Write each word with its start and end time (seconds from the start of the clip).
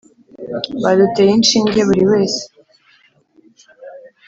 Baduteye 0.83 1.31
inshinge 1.37 1.79
buri 1.87 2.03
wese 2.11 2.41